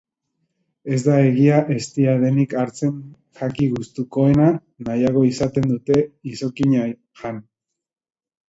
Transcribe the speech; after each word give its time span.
Ez 0.95 0.97
da 1.07 1.17
egia 1.25 1.59
eztia 1.75 2.15
denik 2.23 2.55
hartzen 2.61 2.95
jaki 3.41 3.67
gustukoena; 3.75 4.49
nahiago 4.89 5.27
izaten 5.31 5.69
dute 5.75 6.01
izokina 6.33 6.89
jan. 6.91 7.43